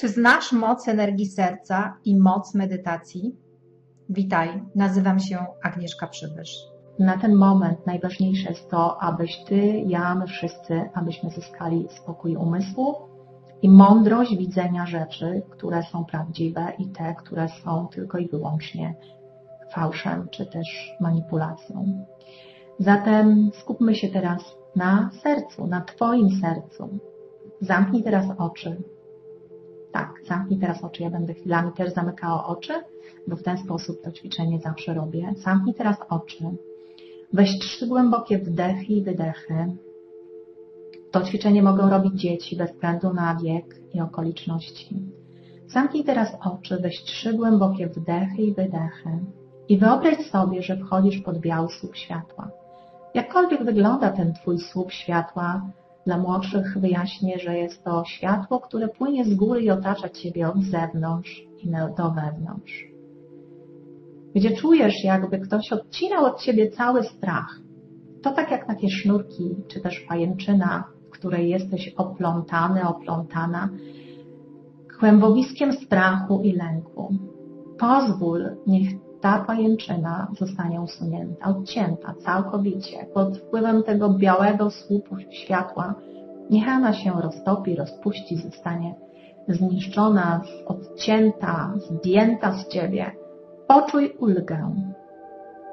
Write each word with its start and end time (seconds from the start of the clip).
Czy 0.00 0.08
znasz 0.08 0.52
moc 0.52 0.88
energii 0.88 1.26
serca 1.26 1.96
i 2.04 2.16
moc 2.16 2.54
medytacji? 2.54 3.36
Witaj, 4.08 4.62
nazywam 4.74 5.18
się 5.18 5.38
Agnieszka 5.62 6.06
Przybysz. 6.06 6.56
Na 6.98 7.18
ten 7.18 7.34
moment 7.34 7.86
najważniejsze 7.86 8.48
jest 8.48 8.70
to, 8.70 9.02
abyś 9.02 9.44
Ty, 9.48 9.82
ja, 9.86 10.14
my 10.14 10.26
wszyscy, 10.26 10.90
abyśmy 10.94 11.30
zyskali 11.30 11.86
spokój 11.90 12.36
umysłu 12.36 12.94
i 13.62 13.70
mądrość 13.70 14.36
widzenia 14.36 14.86
rzeczy, 14.86 15.42
które 15.50 15.82
są 15.82 16.04
prawdziwe 16.04 16.72
i 16.78 16.88
te, 16.88 17.14
które 17.14 17.48
są 17.48 17.88
tylko 17.88 18.18
i 18.18 18.28
wyłącznie 18.28 18.94
fałszem 19.74 20.28
czy 20.30 20.46
też 20.46 20.96
manipulacją. 21.00 22.06
Zatem 22.78 23.50
skupmy 23.54 23.94
się 23.94 24.08
teraz 24.08 24.56
na 24.76 25.10
sercu, 25.22 25.66
na 25.66 25.80
Twoim 25.80 26.30
sercu. 26.30 26.98
Zamknij 27.60 28.02
teraz 28.02 28.26
oczy. 28.38 28.82
Tak, 29.92 30.20
zamknij 30.28 30.60
teraz 30.60 30.84
oczy. 30.84 31.02
Ja 31.02 31.10
będę 31.10 31.34
chwilami 31.34 31.72
też 31.72 31.94
zamykała 31.94 32.46
oczy, 32.46 32.72
bo 33.26 33.36
w 33.36 33.42
ten 33.42 33.58
sposób 33.58 34.02
to 34.02 34.12
ćwiczenie 34.12 34.60
zawsze 34.60 34.94
robię. 34.94 35.34
Zamknij 35.36 35.74
teraz 35.74 35.96
oczy. 36.08 36.44
Weź 37.32 37.58
trzy 37.58 37.86
głębokie 37.86 38.38
wdechy 38.38 38.92
i 38.92 39.02
wydechy. 39.02 39.76
To 41.10 41.22
ćwiczenie 41.22 41.62
mogą 41.62 41.90
robić 41.90 42.20
dzieci 42.20 42.56
bez 42.56 42.72
względu 42.72 43.14
na 43.14 43.36
wiek 43.42 43.80
i 43.94 44.00
okoliczności. 44.00 44.96
Zamknij 45.66 46.04
teraz 46.04 46.36
oczy, 46.44 46.78
weź 46.82 47.02
trzy 47.02 47.34
głębokie 47.34 47.88
wdechy 47.88 48.42
i 48.42 48.54
wydechy 48.54 49.10
i 49.68 49.78
wyobraź 49.78 50.30
sobie, 50.30 50.62
że 50.62 50.76
wchodzisz 50.76 51.18
pod 51.18 51.38
biały 51.38 51.68
słup 51.68 51.96
światła. 51.96 52.50
Jakkolwiek 53.14 53.64
wygląda 53.64 54.10
ten 54.10 54.34
Twój 54.34 54.58
słup 54.58 54.92
światła, 54.92 55.62
dla 56.06 56.18
młodszych 56.18 56.78
wyjaśnię, 56.78 57.38
że 57.38 57.58
jest 57.58 57.84
to 57.84 58.02
światło, 58.06 58.60
które 58.60 58.88
płynie 58.88 59.24
z 59.24 59.34
góry 59.34 59.62
i 59.62 59.70
otacza 59.70 60.08
Ciebie 60.08 60.48
od 60.48 60.62
zewnątrz 60.62 61.42
i 61.62 61.70
do 61.70 62.10
wewnątrz. 62.10 62.84
Gdzie 64.34 64.56
czujesz, 64.56 65.04
jakby 65.04 65.38
ktoś 65.38 65.72
odcinał 65.72 66.24
od 66.24 66.40
Ciebie 66.40 66.70
cały 66.70 67.02
strach. 67.02 67.60
To 68.22 68.32
tak 68.32 68.50
jak 68.50 68.66
takie 68.66 68.88
sznurki, 68.90 69.56
czy 69.68 69.80
też 69.80 70.00
pajęczyna, 70.08 70.84
w 71.06 71.10
której 71.10 71.50
jesteś 71.50 71.94
oplątany, 71.96 72.88
oplątana, 72.88 73.68
kłębowiskiem 74.98 75.72
strachu 75.72 76.40
i 76.42 76.52
lęku. 76.52 77.14
Pozwól, 77.78 78.56
niech 78.66 78.88
ta 79.20 79.44
pajęczyna 79.46 80.28
zostanie 80.38 80.80
usunięta, 80.80 81.46
odcięta 81.46 82.14
całkowicie 82.24 83.06
pod 83.14 83.38
wpływem 83.38 83.82
tego 83.82 84.10
białego 84.10 84.70
słupu 84.70 85.16
światła. 85.30 85.94
Niech 86.50 86.68
ona 86.68 86.92
się 86.92 87.10
roztopi, 87.20 87.76
rozpuści, 87.76 88.36
zostanie 88.36 88.94
zniszczona, 89.48 90.40
odcięta, 90.66 91.72
zdjęta 91.90 92.52
z 92.52 92.68
ciebie. 92.68 93.10
Poczuj 93.66 94.16
ulgę. 94.18 94.74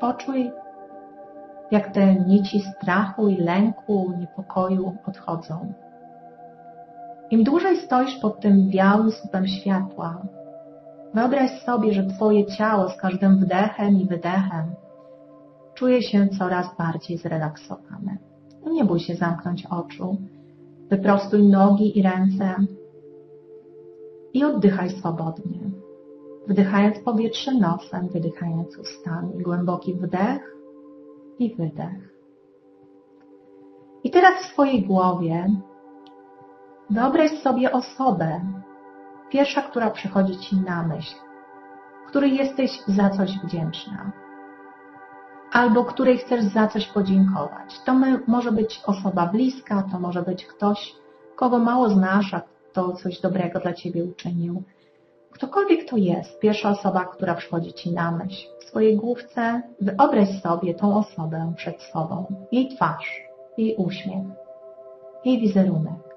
Poczuj, 0.00 0.50
jak 1.70 1.92
te 1.92 2.14
nici 2.14 2.60
strachu 2.60 3.28
i 3.28 3.36
lęku, 3.36 4.12
niepokoju 4.20 4.92
odchodzą. 5.06 5.72
Im 7.30 7.44
dłużej 7.44 7.76
stoisz 7.76 8.18
pod 8.18 8.40
tym 8.40 8.68
białym 8.70 9.10
słupem 9.10 9.46
światła, 9.46 10.22
Wyobraź 11.18 11.62
sobie, 11.62 11.92
że 11.92 12.06
Twoje 12.06 12.46
ciało 12.46 12.88
z 12.88 12.96
każdym 12.96 13.38
wdechem 13.38 14.00
i 14.00 14.06
wydechem 14.06 14.74
czuje 15.74 16.02
się 16.02 16.28
coraz 16.38 16.76
bardziej 16.76 17.18
zrelaksowane. 17.18 18.18
Nie 18.66 18.84
bój 18.84 19.00
się 19.00 19.14
zamknąć 19.14 19.66
oczu. 19.66 20.16
Wyprostuj 20.90 21.48
nogi 21.48 21.98
i 21.98 22.02
ręce 22.02 22.54
i 24.34 24.44
oddychaj 24.44 24.90
swobodnie. 24.90 25.60
Wdychając 26.48 26.98
powietrze 26.98 27.54
nosem, 27.54 28.08
wydychając 28.08 28.78
ustami. 28.78 29.42
Głęboki 29.42 29.94
wdech 29.94 30.56
i 31.38 31.54
wydech. 31.54 32.14
I 34.04 34.10
teraz 34.10 34.34
w 34.42 34.52
swojej 34.52 34.82
głowie 34.82 35.46
wyobraź 36.90 37.30
sobie 37.42 37.72
osobę, 37.72 38.40
Pierwsza, 39.30 39.62
która 39.62 39.90
przychodzi 39.90 40.38
Ci 40.38 40.56
na 40.56 40.82
myśl, 40.82 41.14
której 42.08 42.36
jesteś 42.36 42.70
za 42.86 43.10
coś 43.10 43.38
wdzięczna, 43.44 44.12
albo 45.52 45.84
której 45.84 46.18
chcesz 46.18 46.44
za 46.44 46.68
coś 46.68 46.86
podziękować. 46.86 47.80
To 47.84 47.94
może 48.26 48.52
być 48.52 48.80
osoba 48.86 49.26
bliska, 49.26 49.84
to 49.92 49.98
może 49.98 50.22
być 50.22 50.46
ktoś, 50.46 50.94
kogo 51.36 51.58
mało 51.58 51.88
znasz, 51.88 52.34
a 52.34 52.40
to 52.72 52.92
coś 52.92 53.20
dobrego 53.20 53.60
dla 53.60 53.72
Ciebie 53.72 54.04
uczynił. 54.04 54.62
Ktokolwiek 55.30 55.90
to 55.90 55.96
jest, 55.96 56.40
pierwsza 56.40 56.70
osoba, 56.70 57.04
która 57.04 57.34
przychodzi 57.34 57.72
Ci 57.72 57.92
na 57.92 58.10
myśl. 58.10 58.46
W 58.60 58.64
swojej 58.64 58.96
główce 58.96 59.62
wyobraź 59.80 60.42
sobie 60.42 60.74
tą 60.74 60.96
osobę 60.96 61.52
przed 61.56 61.82
sobą, 61.82 62.46
jej 62.52 62.68
twarz, 62.68 63.22
jej 63.58 63.76
uśmiech, 63.76 64.26
jej 65.24 65.40
wizerunek. 65.40 66.07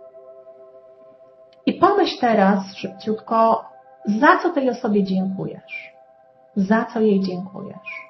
Pomyśl 1.82 2.20
teraz 2.20 2.76
szybciutko, 2.76 3.66
za 4.06 4.38
co 4.38 4.50
tej 4.50 4.70
osobie 4.70 5.04
dziękujesz? 5.04 5.94
Za 6.56 6.86
co 6.86 7.00
jej 7.00 7.20
dziękujesz? 7.20 8.08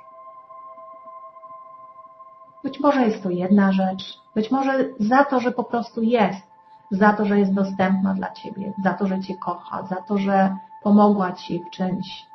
Być 2.63 2.79
może 2.79 3.01
jest 3.01 3.23
to 3.23 3.29
jedna 3.29 3.71
rzecz, 3.71 4.19
być 4.35 4.51
może 4.51 4.85
za 4.99 5.25
to, 5.25 5.39
że 5.39 5.51
po 5.51 5.63
prostu 5.63 6.01
jest, 6.01 6.47
za 6.91 7.13
to, 7.13 7.25
że 7.25 7.39
jest 7.39 7.53
dostępna 7.53 8.13
dla 8.13 8.31
Ciebie, 8.31 8.73
za 8.83 8.93
to, 8.93 9.07
że 9.07 9.19
Cię 9.19 9.35
kocha, 9.37 9.83
za 9.83 9.95
to, 9.95 10.17
że 10.17 10.55
pomogła 10.83 11.31
Ci 11.31 11.63
w 11.67 11.69
czymś. 11.69 12.25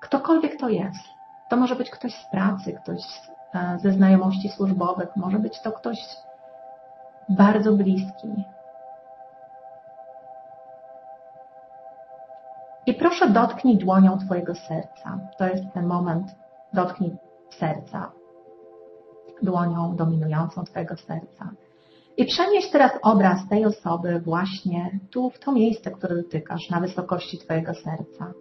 Ktokolwiek 0.00 0.60
to 0.60 0.68
jest. 0.68 1.04
To 1.48 1.56
może 1.56 1.76
być 1.76 1.90
ktoś 1.90 2.14
z 2.14 2.30
pracy, 2.30 2.72
ktoś 2.82 3.00
e, 3.54 3.78
ze 3.78 3.92
znajomości 3.92 4.48
służbowych, 4.48 5.08
może 5.16 5.38
być 5.38 5.60
to 5.60 5.72
ktoś 5.72 5.98
bardzo 7.28 7.72
bliski, 7.72 8.28
proszę 13.00 13.30
dotknij 13.30 13.78
dłonią 13.78 14.18
Twojego 14.18 14.54
serca. 14.54 15.18
To 15.38 15.46
jest 15.46 15.64
ten 15.74 15.86
moment, 15.86 16.26
dotknij 16.74 17.10
serca 17.58 18.12
dłonią 19.42 19.96
dominującą 19.96 20.64
Twojego 20.64 20.96
serca. 20.96 21.50
I 22.16 22.24
przenieś 22.26 22.70
teraz 22.70 22.92
obraz 23.02 23.48
tej 23.48 23.64
osoby 23.64 24.20
właśnie 24.20 25.00
tu, 25.10 25.30
w 25.30 25.38
to 25.38 25.52
miejsce, 25.52 25.90
które 25.90 26.16
dotykasz, 26.16 26.70
na 26.70 26.80
wysokości 26.80 27.38
Twojego 27.38 27.74
serca. 27.74 28.32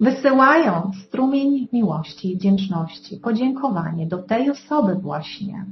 Wysyłając 0.00 0.96
strumień 0.96 1.68
miłości 1.72 2.32
i 2.32 2.36
wdzięczności, 2.36 3.16
podziękowanie 3.16 4.06
do 4.06 4.22
tej 4.22 4.50
osoby 4.50 4.94
właśnie, 4.94 5.66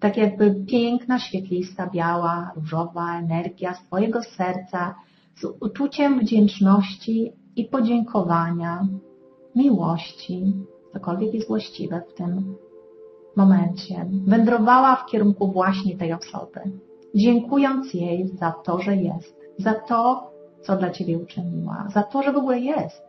tak 0.00 0.16
jakby 0.16 0.54
piękna, 0.68 1.18
świetlista, 1.18 1.86
biała, 1.86 2.52
różowa 2.56 3.18
energia 3.18 3.74
z 3.74 3.84
Twojego 3.84 4.22
serca 4.22 4.94
z 5.36 5.44
uczuciem 5.60 6.20
wdzięczności 6.20 7.32
i 7.56 7.64
podziękowania, 7.64 8.86
miłości, 9.54 10.52
cokolwiek 10.92 11.34
jest 11.34 11.48
właściwe 11.48 12.02
w 12.10 12.14
tym 12.14 12.56
momencie, 13.36 14.06
wędrowała 14.26 14.96
w 14.96 15.06
kierunku 15.06 15.52
właśnie 15.52 15.96
tej 15.96 16.12
osoby, 16.12 16.60
dziękując 17.14 17.94
jej 17.94 18.28
za 18.28 18.52
to, 18.64 18.78
że 18.78 18.96
jest, 18.96 19.36
za 19.58 19.74
to, 19.74 20.30
co 20.62 20.76
dla 20.76 20.90
Ciebie 20.90 21.18
uczyniła, 21.18 21.86
za 21.94 22.02
to, 22.02 22.22
że 22.22 22.32
w 22.32 22.36
ogóle 22.36 22.60
jest, 22.60 23.02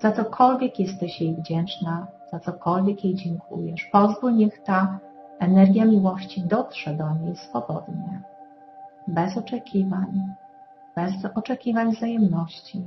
za 0.00 0.12
cokolwiek 0.12 0.80
jesteś 0.80 1.20
jej 1.20 1.36
wdzięczna, 1.36 2.06
za 2.32 2.40
cokolwiek 2.40 3.04
jej 3.04 3.14
dziękujesz. 3.14 3.88
Pozwól, 3.92 4.34
niech 4.34 4.62
ta 4.62 4.98
Energia 5.38 5.84
miłości 5.84 6.42
dotrze 6.42 6.94
do 6.94 7.14
niej 7.14 7.36
swobodnie, 7.36 8.22
bez 9.08 9.36
oczekiwań, 9.36 10.22
bez 10.96 11.12
oczekiwań 11.34 11.92
wzajemności. 11.92 12.82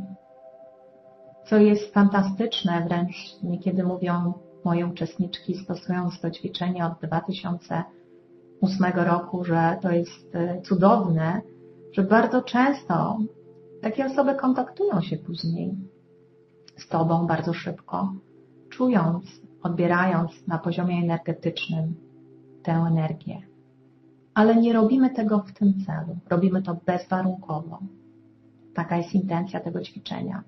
Co 1.45 1.57
jest 1.57 1.94
fantastyczne, 1.94 2.86
wręcz 2.88 3.15
niekiedy 3.44 3.83
mówią 3.83 4.33
moje 4.65 4.88
uczestniczki 4.88 5.56
stosując 5.56 6.19
to 6.21 6.31
ćwiczenie 6.31 6.86
od 6.86 6.94
2008 7.01 8.86
roku, 8.95 9.44
że 9.44 9.77
to 9.81 9.92
jest 9.92 10.36
e, 10.36 10.62
cudowne, 10.62 11.42
że 11.94 12.03
bardzo 12.03 12.42
często 12.42 13.18
takie 13.81 14.06
osoby 14.06 14.36
kontaktują 14.36 15.01
się 15.01 15.18
później 15.18 15.75
z 16.77 16.88
Tobą 16.88 17.27
bardzo 17.27 17.53
szybko, 17.53 18.13
czując, 18.69 19.25
odbierając 19.63 20.48
na 20.48 20.57
poziomie 20.57 21.03
energetycznym 21.03 22.11
tę 22.63 22.72
energię. 22.72 23.42
Ale 24.34 24.56
nie 24.56 24.74
robimy 24.74 25.10
tego 25.10 25.40
w 25.40 25.52
tym 25.52 25.74
celu. 25.86 26.18
Robimy 26.30 26.62
to 26.62 26.78
bezwarunkowo. 26.86 27.80
Taka 28.74 28.98
jest 28.98 29.13
intencja 29.13 29.60
tego 29.60 29.81
ćwiczenia. 29.81 30.44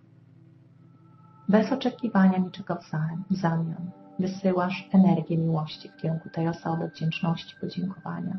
Bez 1.50 1.72
oczekiwania 1.72 2.38
niczego 2.38 2.76
w 2.76 3.36
zamian. 3.36 3.92
Wysyłasz 4.20 4.90
energię 4.92 5.38
miłości 5.38 5.90
w 5.90 6.02
kierunku 6.02 6.30
tej 6.30 6.48
osoby, 6.48 6.88
wdzięczności, 6.88 7.56
podziękowania. 7.62 8.38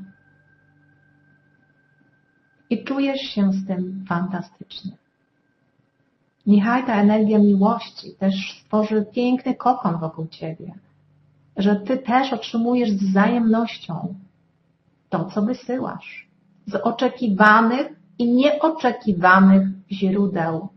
i 2.70 2.84
czujesz 2.84 3.20
się 3.20 3.52
z 3.52 3.66
tym 3.66 4.04
fantastycznie. 4.08 4.92
Niechaj 6.46 6.86
ta 6.86 7.00
energia 7.00 7.38
miłości 7.38 8.14
też 8.18 8.62
stworzy 8.64 9.06
piękny 9.14 9.54
kokon 9.54 9.98
wokół 9.98 10.26
ciebie, 10.26 10.74
że 11.56 11.76
ty 11.76 11.98
też 11.98 12.32
otrzymujesz 12.32 12.90
z 12.90 13.04
wzajemnością 13.04 14.14
to, 15.08 15.24
co 15.24 15.42
wysyłasz, 15.42 16.28
z 16.66 16.74
oczekiwanych 16.74 18.00
i 18.18 18.32
nieoczekiwanych 18.32 19.68
źródeł. 19.92 20.68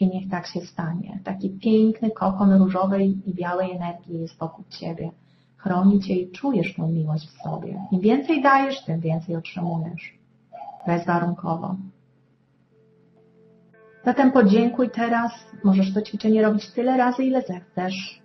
I 0.00 0.08
niech 0.08 0.30
tak 0.30 0.46
się 0.46 0.60
stanie. 0.60 1.20
Taki 1.24 1.50
piękny 1.50 2.10
kokon 2.10 2.52
różowej 2.52 3.22
i 3.26 3.34
białej 3.34 3.70
energii 3.70 4.20
jest 4.20 4.38
wokół 4.38 4.64
ciebie. 4.68 5.10
Chroni 5.56 6.00
cię 6.00 6.14
i 6.14 6.30
czujesz 6.30 6.74
tą 6.74 6.88
miłość 6.88 7.28
w 7.28 7.42
sobie. 7.42 7.86
Im 7.90 8.00
więcej 8.00 8.42
dajesz, 8.42 8.84
tym 8.84 9.00
więcej 9.00 9.36
otrzymujesz. 9.36 10.18
Bezwarunkowo. 10.86 11.76
Zatem 14.04 14.32
podziękuj 14.32 14.90
teraz. 14.90 15.32
Możesz 15.64 15.94
to 15.94 16.02
ćwiczenie 16.02 16.42
robić 16.42 16.70
tyle 16.70 16.96
razy, 16.96 17.24
ile 17.24 17.42
zechcesz. 17.42 18.23